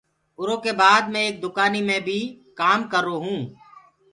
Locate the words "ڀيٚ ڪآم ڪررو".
2.07-3.15